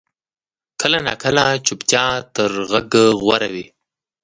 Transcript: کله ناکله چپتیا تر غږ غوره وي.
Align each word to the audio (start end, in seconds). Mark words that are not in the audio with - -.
کله 0.81 0.97
ناکله 1.07 1.45
چپتیا 1.65 2.05
تر 2.35 2.49
غږ 2.71 2.91
غوره 3.21 3.49
وي. 3.53 3.65